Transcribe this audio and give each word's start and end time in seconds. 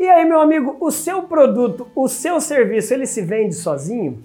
E 0.00 0.08
aí, 0.08 0.24
meu 0.24 0.40
amigo, 0.40 0.78
o 0.80 0.90
seu 0.90 1.24
produto, 1.24 1.86
o 1.94 2.08
seu 2.08 2.40
serviço, 2.40 2.94
ele 2.94 3.04
se 3.04 3.20
vende 3.20 3.54
sozinho? 3.54 4.22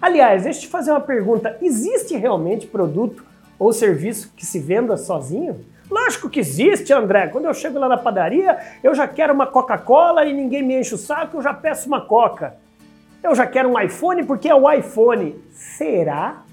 Aliás, 0.00 0.44
deixa 0.44 0.60
eu 0.60 0.62
te 0.62 0.68
fazer 0.68 0.92
uma 0.92 1.00
pergunta: 1.02 1.58
existe 1.60 2.16
realmente 2.16 2.66
produto 2.66 3.22
ou 3.58 3.70
serviço 3.70 4.32
que 4.34 4.46
se 4.46 4.58
venda 4.58 4.96
sozinho? 4.96 5.62
Lógico 5.90 6.30
que 6.30 6.40
existe, 6.40 6.90
André. 6.94 7.26
Quando 7.26 7.44
eu 7.44 7.52
chego 7.52 7.78
lá 7.78 7.86
na 7.86 7.98
padaria, 7.98 8.58
eu 8.82 8.94
já 8.94 9.06
quero 9.06 9.34
uma 9.34 9.46
Coca-Cola 9.46 10.24
e 10.24 10.32
ninguém 10.32 10.62
me 10.62 10.80
enche 10.80 10.94
o 10.94 10.98
saco, 10.98 11.36
eu 11.36 11.42
já 11.42 11.52
peço 11.52 11.86
uma 11.86 12.00
Coca. 12.00 12.54
Eu 13.22 13.34
já 13.34 13.46
quero 13.46 13.68
um 13.68 13.78
iPhone 13.78 14.24
porque 14.24 14.48
é 14.48 14.54
o 14.54 14.72
iPhone. 14.72 15.38
Será? 15.52 16.44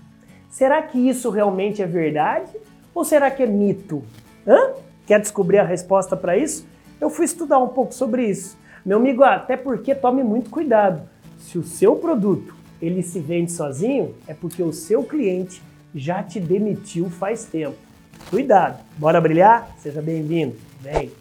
Será 0.49 0.81
que 0.81 1.07
isso 1.07 1.29
realmente 1.29 1.81
é 1.81 1.85
verdade? 1.85 2.51
Ou 2.93 3.05
será 3.05 3.31
que 3.31 3.43
é 3.43 3.47
mito? 3.47 4.03
Hã? 4.45 4.71
Quer 5.05 5.21
descobrir 5.21 5.59
a 5.59 5.63
resposta 5.63 6.17
para 6.17 6.35
isso? 6.35 6.67
Eu 6.99 7.09
fui 7.09 7.25
estudar 7.25 7.59
um 7.59 7.67
pouco 7.67 7.93
sobre 7.93 8.25
isso. 8.27 8.57
Meu 8.85 8.97
amigo, 8.97 9.23
até 9.23 9.55
porque 9.55 9.93
tome 9.93 10.23
muito 10.23 10.49
cuidado. 10.49 11.07
Se 11.37 11.57
o 11.57 11.63
seu 11.63 11.95
produto 11.95 12.55
ele 12.81 13.03
se 13.03 13.19
vende 13.19 13.51
sozinho, 13.51 14.15
é 14.27 14.33
porque 14.33 14.63
o 14.63 14.73
seu 14.73 15.03
cliente 15.03 15.61
já 15.93 16.23
te 16.23 16.39
demitiu 16.39 17.09
faz 17.09 17.45
tempo. 17.45 17.77
Cuidado. 18.29 18.83
Bora 18.97 19.21
brilhar? 19.21 19.69
Seja 19.79 20.01
bem-vindo. 20.01 20.55
Vem. 20.81 21.11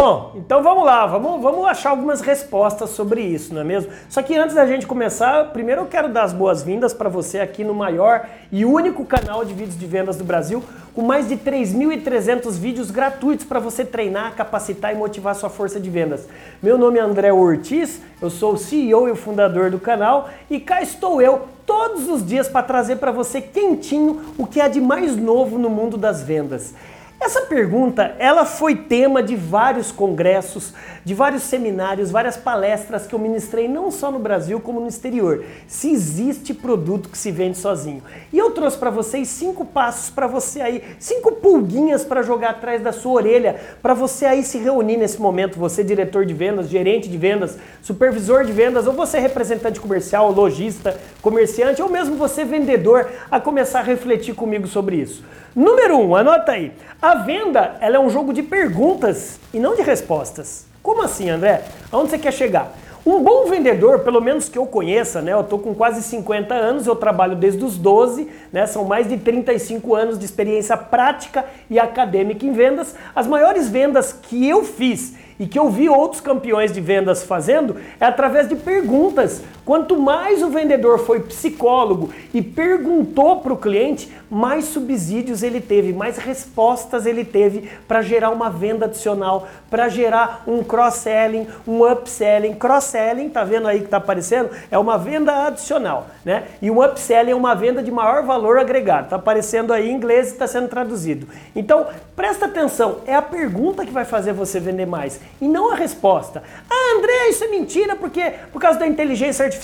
Bom, 0.00 0.34
então 0.36 0.62
vamos 0.62 0.84
lá, 0.84 1.06
vamos, 1.06 1.42
vamos 1.42 1.66
achar 1.66 1.90
algumas 1.90 2.20
respostas 2.20 2.90
sobre 2.90 3.20
isso, 3.20 3.52
não 3.52 3.62
é 3.62 3.64
mesmo? 3.64 3.90
Só 4.08 4.22
que 4.22 4.36
antes 4.36 4.54
da 4.54 4.64
gente 4.64 4.86
começar, 4.86 5.46
primeiro 5.46 5.80
eu 5.80 5.86
quero 5.86 6.08
dar 6.08 6.22
as 6.22 6.32
boas-vindas 6.32 6.94
para 6.94 7.08
você 7.08 7.40
aqui 7.40 7.64
no 7.64 7.74
maior 7.74 8.24
e 8.52 8.64
único 8.64 9.04
canal 9.04 9.44
de 9.44 9.52
vídeos 9.52 9.76
de 9.76 9.86
vendas 9.86 10.14
do 10.14 10.22
Brasil, 10.22 10.62
com 10.94 11.02
mais 11.02 11.26
de 11.26 11.36
3.300 11.36 12.52
vídeos 12.52 12.92
gratuitos 12.92 13.44
para 13.44 13.58
você 13.58 13.84
treinar, 13.84 14.36
capacitar 14.36 14.94
e 14.94 14.96
motivar 14.96 15.34
sua 15.34 15.50
força 15.50 15.80
de 15.80 15.90
vendas. 15.90 16.28
Meu 16.62 16.78
nome 16.78 17.00
é 17.00 17.02
André 17.02 17.32
Ortiz, 17.32 18.00
eu 18.22 18.30
sou 18.30 18.52
o 18.52 18.56
CEO 18.56 19.08
e 19.08 19.10
o 19.10 19.16
fundador 19.16 19.68
do 19.68 19.80
canal 19.80 20.28
e 20.48 20.60
cá 20.60 20.80
estou 20.80 21.20
eu 21.20 21.48
todos 21.66 22.08
os 22.08 22.24
dias 22.24 22.46
para 22.46 22.62
trazer 22.62 22.98
para 22.98 23.10
você 23.10 23.40
quentinho 23.40 24.32
o 24.38 24.46
que 24.46 24.60
há 24.60 24.68
de 24.68 24.80
mais 24.80 25.16
novo 25.16 25.58
no 25.58 25.68
mundo 25.68 25.96
das 25.96 26.22
vendas. 26.22 26.72
Essa 27.20 27.42
pergunta, 27.42 28.14
ela 28.20 28.46
foi 28.46 28.76
tema 28.76 29.20
de 29.20 29.34
vários 29.34 29.90
congressos, 29.90 30.72
de 31.04 31.14
vários 31.14 31.42
seminários, 31.42 32.12
várias 32.12 32.36
palestras 32.36 33.08
que 33.08 33.14
eu 33.14 33.18
ministrei 33.18 33.66
não 33.66 33.90
só 33.90 34.12
no 34.12 34.20
Brasil 34.20 34.60
como 34.60 34.78
no 34.78 34.86
exterior. 34.86 35.44
Se 35.66 35.90
existe 35.90 36.54
produto 36.54 37.08
que 37.08 37.18
se 37.18 37.32
vende 37.32 37.58
sozinho. 37.58 38.04
E 38.32 38.38
eu 38.38 38.52
trouxe 38.52 38.78
para 38.78 38.88
vocês 38.88 39.26
cinco 39.26 39.64
passos 39.64 40.10
para 40.10 40.28
você 40.28 40.60
aí, 40.60 40.82
cinco 41.00 41.32
pulguinhas 41.32 42.04
para 42.04 42.22
jogar 42.22 42.50
atrás 42.50 42.80
da 42.80 42.92
sua 42.92 43.14
orelha, 43.14 43.56
para 43.82 43.94
você 43.94 44.24
aí 44.24 44.44
se 44.44 44.58
reunir 44.58 44.96
nesse 44.96 45.20
momento, 45.20 45.58
você 45.58 45.82
diretor 45.82 46.24
de 46.24 46.32
vendas, 46.32 46.68
gerente 46.68 47.08
de 47.08 47.18
vendas, 47.18 47.58
supervisor 47.82 48.44
de 48.44 48.52
vendas, 48.52 48.86
ou 48.86 48.92
você 48.92 49.18
representante 49.18 49.80
comercial, 49.80 50.30
lojista, 50.30 50.96
comerciante, 51.20 51.82
ou 51.82 51.88
mesmo 51.88 52.14
você 52.14 52.44
vendedor, 52.44 53.08
a 53.28 53.40
começar 53.40 53.80
a 53.80 53.82
refletir 53.82 54.36
comigo 54.36 54.68
sobre 54.68 54.96
isso. 54.96 55.24
Número 55.54 55.98
um, 55.98 56.14
anota 56.14 56.52
aí. 56.52 56.72
A 57.08 57.14
venda 57.14 57.76
ela 57.80 57.96
é 57.96 57.98
um 57.98 58.10
jogo 58.10 58.34
de 58.34 58.42
perguntas 58.42 59.40
e 59.54 59.58
não 59.58 59.74
de 59.74 59.80
respostas. 59.80 60.66
Como 60.82 61.02
assim, 61.02 61.30
André? 61.30 61.62
Aonde 61.90 62.10
você 62.10 62.18
quer 62.18 62.34
chegar? 62.34 62.70
Um 63.06 63.22
bom 63.22 63.46
vendedor, 63.46 64.00
pelo 64.00 64.20
menos 64.20 64.46
que 64.46 64.58
eu 64.58 64.66
conheça, 64.66 65.22
né? 65.22 65.32
Eu 65.32 65.42
tô 65.42 65.58
com 65.58 65.74
quase 65.74 66.02
50 66.02 66.52
anos, 66.52 66.86
eu 66.86 66.94
trabalho 66.94 67.34
desde 67.34 67.64
os 67.64 67.78
12, 67.78 68.28
né? 68.52 68.66
São 68.66 68.84
mais 68.84 69.08
de 69.08 69.16
35 69.16 69.94
anos 69.94 70.18
de 70.18 70.26
experiência 70.26 70.76
prática 70.76 71.46
e 71.70 71.78
acadêmica 71.78 72.44
em 72.44 72.52
vendas. 72.52 72.94
As 73.16 73.26
maiores 73.26 73.70
vendas 73.70 74.12
que 74.12 74.46
eu 74.46 74.62
fiz 74.62 75.14
e 75.40 75.46
que 75.46 75.58
eu 75.58 75.70
vi 75.70 75.88
outros 75.88 76.20
campeões 76.20 76.72
de 76.72 76.80
vendas 76.82 77.22
fazendo 77.22 77.76
é 77.98 78.04
através 78.04 78.50
de 78.50 78.56
perguntas. 78.56 79.40
Quanto 79.68 80.00
mais 80.00 80.42
o 80.42 80.48
vendedor 80.48 80.98
foi 80.98 81.20
psicólogo 81.20 82.08
e 82.32 82.40
perguntou 82.40 83.40
para 83.40 83.52
o 83.52 83.56
cliente, 83.58 84.10
mais 84.30 84.64
subsídios 84.64 85.42
ele 85.42 85.60
teve, 85.60 85.92
mais 85.92 86.16
respostas 86.16 87.04
ele 87.04 87.22
teve 87.22 87.68
para 87.86 88.00
gerar 88.00 88.30
uma 88.30 88.48
venda 88.48 88.86
adicional, 88.86 89.46
para 89.68 89.90
gerar 89.90 90.42
um 90.46 90.64
cross-selling, 90.64 91.46
um 91.66 91.86
upselling. 91.86 92.54
Cross-selling, 92.54 93.28
tá 93.28 93.44
vendo 93.44 93.68
aí 93.68 93.80
que 93.80 93.88
tá 93.88 93.98
aparecendo? 93.98 94.48
É 94.70 94.78
uma 94.78 94.96
venda 94.96 95.48
adicional, 95.48 96.06
né? 96.24 96.44
E 96.62 96.70
um 96.70 96.82
upselling 96.82 97.32
é 97.32 97.34
uma 97.34 97.54
venda 97.54 97.82
de 97.82 97.90
maior 97.90 98.22
valor 98.22 98.58
agregado. 98.58 99.10
Tá 99.10 99.16
aparecendo 99.16 99.74
aí 99.74 99.90
em 99.90 99.94
inglês 99.94 100.28
e 100.28 100.32
está 100.32 100.46
sendo 100.46 100.68
traduzido. 100.68 101.28
Então, 101.54 101.86
presta 102.16 102.46
atenção, 102.46 103.00
é 103.06 103.14
a 103.14 103.20
pergunta 103.20 103.84
que 103.84 103.92
vai 103.92 104.06
fazer 104.06 104.32
você 104.32 104.58
vender 104.58 104.86
mais 104.86 105.20
e 105.42 105.46
não 105.46 105.70
a 105.70 105.74
resposta. 105.74 106.42
Ah, 106.70 106.96
André, 106.96 107.28
isso 107.28 107.44
é 107.44 107.48
mentira 107.48 107.96
porque 107.96 108.32
por 108.50 108.62
causa 108.62 108.78
da 108.78 108.86
inteligência 108.86 109.44
artificial, 109.44 109.57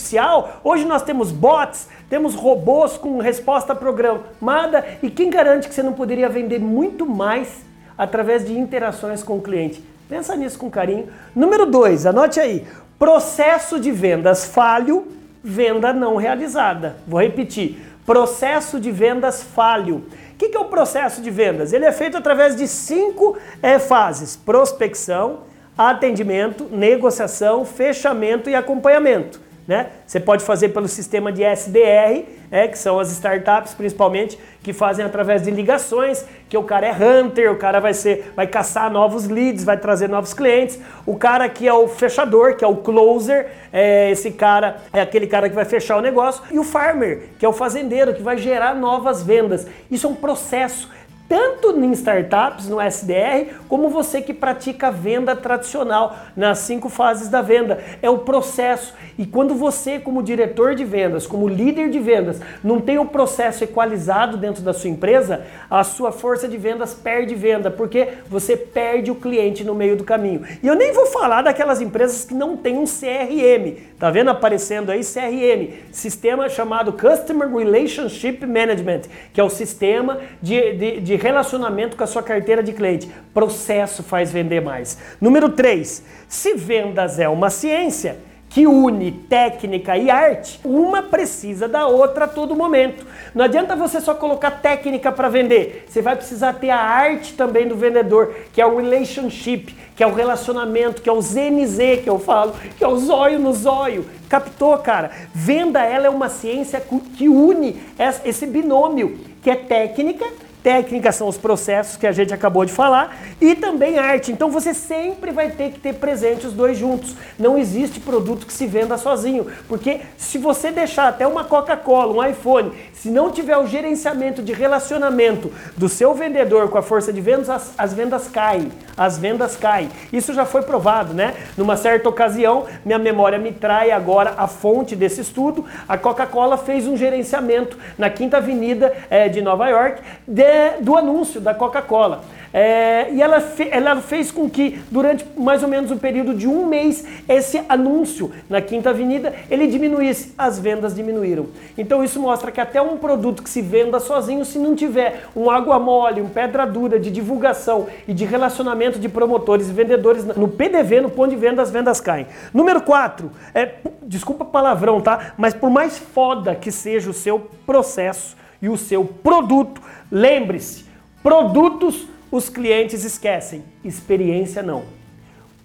hoje 0.63 0.85
nós 0.85 1.03
temos 1.03 1.31
bots, 1.31 1.89
temos 2.09 2.35
robôs 2.35 2.97
com 2.97 3.19
resposta 3.19 3.75
programada 3.75 4.85
e 5.03 5.11
quem 5.11 5.31
garante 5.31 5.69
que 5.69 5.75
você 5.75 5.83
não 5.83 5.93
poderia 5.93 6.29
vender 6.29 6.59
muito 6.61 7.07
mais 7.07 7.65
através 7.97 8.45
de 8.45 8.59
interações 8.59 9.23
com 9.23 9.39
o 9.39 9.43
cliente? 9.43 9.83
Pensa 10.09 10.37
nisso 10.37 10.59
com 10.59 10.71
carinho. 10.71 11.09
Número 11.35 11.67
dois, 11.67 12.07
anote 12.07 12.39
aí. 12.39 12.67
Processo 12.99 13.81
de 13.81 13.91
vendas 13.91 14.45
falho, 14.45 15.07
venda 15.43 15.93
não 15.93 16.17
realizada. 16.17 16.97
Vou 17.07 17.21
repetir. 17.21 17.79
Processo 18.07 18.79
de 18.79 18.91
vendas 18.91 19.43
falho. 19.43 20.05
O 20.33 20.37
que, 20.37 20.49
que 20.49 20.57
é 20.57 20.61
o 20.61 20.67
processo 20.67 21.23
de 21.23 21.31
vendas? 21.31 21.73
Ele 21.73 21.85
é 21.85 21.93
feito 21.93 22.17
através 22.17 22.55
de 22.55 22.69
cinco 22.69 23.37
é, 23.63 23.79
fases: 23.79 24.37
prospecção, 24.37 25.41
atendimento, 25.77 26.69
negociação, 26.71 27.65
fechamento 27.65 28.51
e 28.51 28.55
acompanhamento. 28.55 29.41
Né? 29.67 29.87
Você 30.07 30.21
pode 30.21 30.45
fazer 30.45 30.69
pelo 30.71 30.87
sistema 30.87 31.33
de 31.33 31.43
SDR, 31.43 32.27
é, 32.51 32.69
que 32.69 32.79
são 32.79 33.01
as 33.01 33.11
startups 33.11 33.73
principalmente, 33.73 34.39
que 34.63 34.75
fazem 34.75 35.03
através 35.03 35.43
de 35.43 35.51
ligações, 35.51 36.25
que 36.51 36.57
o 36.57 36.63
cara 36.63 36.87
é 36.87 36.93
hunter, 36.93 37.51
o 37.51 37.57
cara 37.57 37.81
vai 37.81 37.95
ser, 37.95 38.33
vai 38.37 38.47
caçar 38.47 38.91
novos 38.91 39.27
leads, 39.27 39.65
vai 39.65 39.79
trazer 39.79 40.07
novos 40.07 40.35
clientes. 40.35 40.79
O 41.07 41.17
cara 41.17 41.49
que 41.49 41.67
é 41.67 41.73
o 41.73 41.89
fechador, 41.89 42.57
que 42.57 42.65
é 42.65 42.69
o 42.69 42.77
closer, 42.77 43.51
é, 43.73 44.11
esse 44.11 44.31
cara 44.33 44.77
é 44.93 45.01
aquele 45.01 45.27
cara 45.27 45.49
que 45.49 45.55
vai 45.55 45.65
fechar 45.65 45.97
o 45.97 46.03
negócio. 46.03 46.43
E 46.51 46.59
o 46.59 46.65
farmer, 46.65 47.31
que 47.39 47.47
é 47.47 47.49
o 47.49 47.53
fazendeiro, 47.53 48.13
que 48.13 48.23
vai 48.23 48.37
gerar 48.37 48.75
novas 48.75 49.23
vendas. 49.23 49.67
Isso 49.91 50.07
é 50.07 50.11
um 50.11 50.15
processo 50.15 50.91
tanto 51.35 51.77
em 51.85 51.91
startups, 51.91 52.69
no 52.69 52.81
SDR, 52.81 53.55
como 53.69 53.89
você 53.89 54.23
que 54.23 54.33
pratica 54.33 54.93
venda 54.93 55.35
tradicional 55.35 56.17
nas 56.37 56.61
cinco 56.61 56.89
fases 56.89 57.29
da 57.29 57.43
venda. 57.43 57.83
É 58.01 58.09
o 58.09 58.19
processo. 58.19 58.95
E 59.19 59.27
quando 59.27 59.53
você, 59.53 59.99
como 59.99 60.23
diretor 60.23 60.77
de 60.77 60.85
vendas, 60.85 61.27
como 61.27 61.49
líder 61.49 61.91
de 61.91 61.99
vendas, 61.99 62.41
não 62.63 62.81
tem 62.81 62.99
o 62.99 63.07
processo 63.07 63.65
equalizado 63.65 64.37
dentro 64.37 64.63
da 64.63 64.73
sua 64.73 64.89
empresa, 64.89 65.45
a 65.69 65.83
sua 65.83 66.13
força 66.13 66.47
de 66.47 66.57
vendas 66.57 66.95
perde 66.95 67.35
venda, 67.35 67.69
porque 67.69 68.11
você 68.29 68.57
perde 68.57 69.11
o 69.11 69.17
cliente 69.17 69.65
no 69.65 69.75
meio 69.75 69.97
do 69.97 70.05
caminho. 70.05 70.43
E 70.63 70.69
eu 70.69 70.77
nem 70.77 70.93
vou 70.93 71.07
falar 71.07 71.43
daquelas 71.43 71.81
empresas 71.81 72.25
que 72.25 72.33
não 72.33 72.57
têm 72.57 72.79
um 72.79 72.85
CRM. 72.85 73.77
Tá 73.99 74.09
vendo 74.09 74.31
aparecendo 74.31 74.93
aí 74.93 75.01
CRM, 75.01 75.75
sistema 75.91 76.49
chamado 76.49 76.93
Customer 76.93 77.49
Relationship 77.53 78.47
Management, 78.47 79.03
que 79.33 79.41
é 79.41 79.45
o 79.45 79.51
sistema 79.51 80.21
de, 80.41 80.75
de, 80.75 81.01
de 81.01 81.24
relacionamento 81.25 81.97
com 81.97 82.05
a 82.05 82.07
sua 82.07 82.23
carteira 82.23 82.63
de 82.63 82.75
cliente. 82.75 83.11
Processo 83.33 84.03
faz 84.03 84.31
vender 84.31 84.61
mais. 84.61 84.99
Número 85.19 85.49
3, 85.49 86.05
se 86.29 86.53
vendas 86.53 87.19
é 87.19 87.27
uma 87.27 87.49
ciência, 87.49 88.19
que 88.51 88.67
une 88.67 89.11
técnica 89.11 89.97
e 89.97 90.11
arte, 90.11 90.61
uma 90.63 91.03
precisa 91.03 91.67
da 91.67 91.87
outra 91.87 92.27
a 92.27 92.29
todo 92.29 92.55
momento. 92.55 93.07
Não 93.35 93.43
adianta 93.43 93.75
você 93.75 94.03
só 94.03 94.15
colocar 94.15 94.51
técnica 94.51 95.11
para 95.11 95.31
vender, 95.31 95.87
você 95.89 96.03
vai 96.03 96.15
precisar 96.15 96.53
ter 96.53 96.69
a 96.69 96.79
arte 96.79 97.33
também 97.33 97.67
do 97.67 97.75
vendedor, 97.75 98.35
que 98.53 98.61
é 98.61 98.67
o 98.67 98.77
relationship, 98.77 99.75
que 99.97 100.05
é 100.05 100.07
o 100.07 100.13
relacionamento, 100.13 101.01
que 101.01 101.09
é 101.09 101.13
o 101.13 101.23
ZNZ 101.23 102.03
que 102.05 102.11
eu 102.11 102.19
falo, 102.19 102.55
que 102.77 102.85
é 102.85 102.87
o 102.87 102.99
zóio 102.99 103.39
no 103.39 103.55
zóio. 103.55 104.05
Captou, 104.29 104.77
cara? 104.77 105.11
Venda 105.35 105.83
ela 105.83 106.07
é 106.07 106.11
uma 106.11 106.29
ciência 106.29 106.83
que 107.17 107.31
une 107.31 107.81
esse 108.25 108.47
binômio, 108.47 109.19
que 109.43 109.49
é 109.49 109.57
técnica 109.57 110.27
Técnica 110.65 111.13
são 111.13 111.29
os 111.29 111.37
processos 111.37 111.95
que 111.95 112.07
a 112.07 112.13
gente 112.13 112.33
acabou 112.33 112.65
de 112.65 112.73
falar 112.73 113.15
e 113.39 113.55
também 113.55 113.99
arte. 113.99 114.33
Então 114.33 114.51
você 114.51 114.73
sempre 114.73 115.31
vai 115.31 115.51
ter 115.51 115.73
que 115.73 115.79
ter 115.79 115.93
presente 115.93 116.47
os 116.47 116.55
dois 116.55 116.79
juntos. 116.79 117.15
Não 117.39 117.59
existe 117.59 118.01
produto 118.01 118.47
que 118.47 118.53
se 118.53 118.67
venda 118.67 118.97
sozinho, 118.97 119.47
porque 119.69 120.01
se 120.17 120.39
você 120.39 120.71
deixar 120.71 121.09
até 121.09 121.27
uma 121.27 121.45
Coca-Cola, 121.45 122.15
um 122.15 122.27
iPhone, 122.27 122.73
se 122.95 123.11
não 123.11 123.31
tiver 123.31 123.59
o 123.59 123.67
gerenciamento 123.67 124.43
de 124.43 124.55
relacionamento 124.55 125.53
do 125.77 125.87
seu 125.87 126.15
vendedor 126.15 126.71
com 126.71 126.79
a 126.79 126.83
força 126.83 127.13
de 127.13 127.21
vendas, 127.21 127.51
as, 127.51 127.75
as 127.77 127.93
vendas 127.93 128.27
caem. 128.29 128.73
As 128.97 129.19
vendas 129.19 129.57
caem. 129.57 129.91
Isso 130.11 130.33
já 130.33 130.47
foi 130.47 130.63
provado, 130.63 131.13
né? 131.13 131.35
Numa 131.59 131.77
certa 131.77 132.09
ocasião, 132.09 132.65
minha 132.87 132.99
memória 132.99 133.39
me 133.39 133.53
trai 133.53 133.91
agora 133.91 134.33
a 134.39 134.47
fonte 134.47 134.97
desse 134.97 135.21
estudo. 135.21 135.67
A 135.87 135.99
Coca-Cola 135.99 136.57
fez 136.57 136.87
um 136.87 136.97
gerenciamento 136.97 137.77
na 137.99 138.09
Quinta 138.09 138.39
Avenida 138.39 138.95
é, 139.11 139.29
de 139.29 139.43
Nova 139.43 139.69
York 139.69 140.01
de, 140.27 140.54
do 140.81 140.97
anúncio 140.97 141.41
da 141.41 141.55
Coca-Cola. 141.55 142.23
É, 142.57 143.13
e 143.13 143.21
ela, 143.21 143.41
fe, 143.41 143.69
ela 143.69 144.01
fez 144.01 144.31
com 144.31 144.49
que, 144.49 144.81
durante 144.89 145.27
mais 145.37 145.65
ou 145.65 145.69
menos 145.69 145.91
um 145.91 145.99
período 145.99 146.33
de 146.33 146.47
um 146.47 146.67
mês, 146.67 147.05
esse 147.29 147.61
anúncio 147.69 148.31
na 148.49 148.61
Quinta 148.61 148.91
Avenida, 148.91 149.35
ele 149.51 149.67
diminuísse. 149.67 150.33
As 150.39 150.57
vendas 150.57 150.95
diminuíram. 150.95 151.49
Então 151.77 152.05
isso 152.05 152.21
mostra 152.21 152.53
que 152.53 152.61
até 152.61 152.81
um 152.81 152.97
produto 152.97 153.43
que 153.43 153.51
se 153.51 153.61
venda 153.61 153.99
sozinho, 153.99 154.45
se 154.45 154.57
não 154.57 154.77
tiver 154.77 155.25
um 155.35 155.51
água 155.51 155.81
mole, 155.81 156.23
um 156.23 156.29
pedra 156.29 156.65
dura 156.65 157.01
de 157.01 157.11
divulgação 157.11 157.89
e 158.07 158.15
de 158.15 158.25
relacionamento 158.25 159.01
de 159.01 159.09
promotores 159.09 159.69
e 159.69 159.73
vendedores 159.73 160.25
no 160.25 160.47
PDV, 160.47 161.01
no 161.01 161.11
ponto 161.11 161.31
de 161.31 161.37
venda, 161.37 161.61
as 161.61 161.73
vendas 161.73 162.01
caem. 162.01 162.29
Número 162.53 162.81
4, 162.83 163.33
é, 163.53 163.75
desculpa 164.01 164.45
palavrão, 164.45 165.01
tá? 165.01 165.33
Mas 165.37 165.55
por 165.55 165.71
mais 165.71 165.99
foda 165.99 166.55
que 166.55 166.71
seja 166.71 167.11
o 167.11 167.15
seu 167.15 167.51
processo 167.67 168.44
e 168.65 168.69
o 168.71 168.79
seu 168.79 169.05
produto, 169.05 169.83
lembre-se, 170.11 170.87
produtos 171.23 172.07
os 172.33 172.49
clientes 172.49 173.05
esquecem, 173.05 173.63
experiência 173.85 174.63
não. 174.63 174.85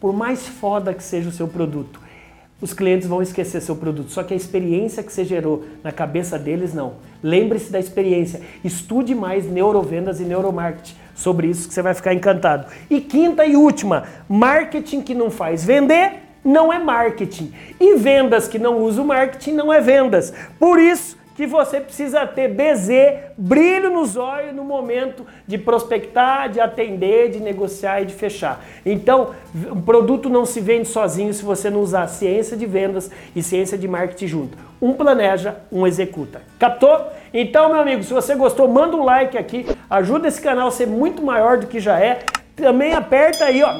Por 0.01 0.11
mais 0.11 0.45
foda 0.49 0.93
que 0.93 1.01
seja 1.01 1.29
o 1.29 1.31
seu 1.31 1.47
produto, 1.47 1.97
os 2.61 2.73
clientes 2.73 3.07
vão 3.07 3.21
esquecer 3.21 3.61
seu 3.61 3.73
produto. 3.73 4.11
Só 4.11 4.21
que 4.21 4.33
a 4.33 4.37
experiência 4.37 5.01
que 5.01 5.13
você 5.13 5.23
gerou 5.23 5.63
na 5.81 5.93
cabeça 5.93 6.37
deles, 6.37 6.73
não. 6.73 6.95
Lembre-se 7.23 7.71
da 7.71 7.79
experiência. 7.79 8.41
Estude 8.65 9.15
mais 9.15 9.49
neurovendas 9.49 10.19
e 10.19 10.25
neuromarketing. 10.25 10.95
Sobre 11.15 11.47
isso 11.47 11.69
que 11.69 11.73
você 11.73 11.81
vai 11.81 11.93
ficar 11.93 12.13
encantado. 12.13 12.67
E 12.89 12.99
quinta 12.99 13.45
e 13.45 13.55
última, 13.55 14.03
marketing 14.27 15.01
que 15.01 15.15
não 15.15 15.31
faz 15.31 15.63
vender 15.63 16.15
não 16.43 16.71
é 16.71 16.79
marketing. 16.79 17.53
E 17.79 17.95
vendas 17.95 18.47
que 18.47 18.59
não 18.59 18.79
usa 18.79 19.01
o 19.01 19.05
marketing 19.05 19.53
não 19.53 19.71
é 19.71 19.79
vendas. 19.79 20.33
Por 20.59 20.79
isso, 20.79 21.17
que 21.39 21.47
você 21.47 21.79
precisa 21.79 22.27
ter 22.27 22.49
BZ, 22.49 23.31
brilho 23.37 23.89
nos 23.89 24.17
olhos 24.17 24.53
no 24.53 24.65
momento 24.65 25.25
de 25.47 25.57
prospectar, 25.57 26.49
de 26.49 26.59
atender, 26.59 27.29
de 27.29 27.39
negociar 27.39 28.01
e 28.01 28.05
de 28.05 28.13
fechar. 28.13 28.61
Então, 28.85 29.29
um 29.55 29.79
produto 29.79 30.27
não 30.27 30.45
se 30.45 30.59
vende 30.59 30.89
sozinho 30.89 31.33
se 31.33 31.41
você 31.41 31.69
não 31.69 31.79
usar 31.79 32.07
ciência 32.07 32.57
de 32.57 32.65
vendas 32.65 33.09
e 33.33 33.41
ciência 33.41 33.77
de 33.77 33.87
marketing 33.87 34.27
junto. 34.27 34.57
Um 34.81 34.91
planeja, 34.91 35.55
um 35.71 35.87
executa. 35.87 36.41
Captou? 36.59 37.07
Então, 37.33 37.69
meu 37.69 37.79
amigo, 37.79 38.03
se 38.03 38.13
você 38.13 38.35
gostou, 38.35 38.67
manda 38.67 38.97
um 38.97 39.05
like 39.05 39.37
aqui, 39.37 39.65
ajuda 39.89 40.27
esse 40.27 40.41
canal 40.41 40.67
a 40.67 40.71
ser 40.71 40.87
muito 40.87 41.23
maior 41.23 41.57
do 41.57 41.67
que 41.67 41.79
já 41.79 41.97
é. 42.01 42.19
Também 42.53 42.93
aperta 42.93 43.45
aí, 43.45 43.63
ó, 43.63 43.79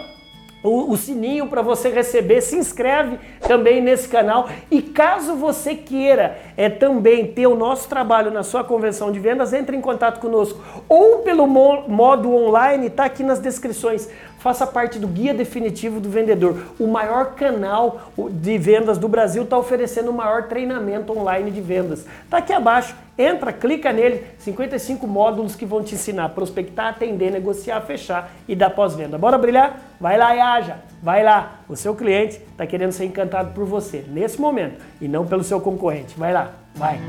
o, 0.64 0.92
o 0.92 0.98
sininho 0.98 1.48
para 1.48 1.62
você 1.62 1.90
receber, 1.90 2.42
se 2.42 2.58
inscreve 2.58 3.18
também 3.48 3.82
nesse 3.82 4.10
canal 4.10 4.50
e 4.70 4.82
caso 4.82 5.36
você 5.36 5.74
queira 5.76 6.38
é, 6.58 6.70
também 6.70 7.28
ter 7.28 7.48
o 7.48 7.56
nosso 7.56 7.88
trabalho 7.88 8.30
na 8.30 8.44
sua 8.44 8.64
convenção 8.64 9.12
de 9.12 9.20
vendas, 9.20 9.54
entre 9.54 9.78
em 9.78 9.82
contato 9.82 10.20
conosco 10.20 10.60
ou 10.88 11.20
pelo 11.20 11.48
modo 11.48 12.34
online, 12.34 12.88
está 12.88 13.06
aqui 13.06 13.24
nas 13.24 13.40
descrições. 13.40 14.10
Faça 14.40 14.66
parte 14.66 14.98
do 14.98 15.08
Guia 15.08 15.34
Definitivo 15.34 16.00
do 16.00 16.10
Vendedor. 16.10 16.58
O 16.80 16.88
maior 16.88 17.36
canal 17.36 18.10
de 18.18 18.58
vendas 18.58 18.98
do 18.98 19.10
Brasil 19.10 19.44
está 19.44 19.58
oferecendo 19.58 20.12
o 20.12 20.14
maior 20.14 20.48
treinamento 20.48 21.12
online 21.18 21.52
de 21.52 21.60
vendas. 21.60 22.06
Está 22.24 22.38
aqui 22.38 22.54
abaixo. 22.54 22.96
Entra, 23.18 23.52
clica 23.52 23.92
nele. 23.92 24.24
55 24.38 25.06
módulos 25.06 25.58
que 25.58 25.66
vão 25.66 25.84
te 25.84 25.96
ensinar 25.96 26.26
a 26.26 26.30
prospectar, 26.30 26.88
atender, 26.88 27.30
negociar, 27.32 27.82
fechar 27.82 28.32
e 28.48 28.56
dar 28.56 28.70
pós-venda. 28.70 29.18
Bora 29.18 29.38
brilhar? 29.38 29.89
Vai 30.00 30.18
lá 30.18 30.36
e 30.36 30.40
haja. 30.40 30.78
Vai 31.02 31.24
lá. 31.24 31.62
O 31.68 31.76
seu 31.76 31.96
cliente 31.96 32.38
está 32.38 32.66
querendo 32.66 32.92
ser 32.92 33.06
encantado 33.06 33.54
por 33.54 33.66
você 33.66 34.06
nesse 34.08 34.40
momento 34.40 34.84
e 35.02 35.08
não 35.08 35.26
pelo 35.26 35.44
seu 35.44 35.60
concorrente. 35.60 36.18
Vai 36.18 36.34
lá. 36.34 36.54
Vai. 36.76 37.00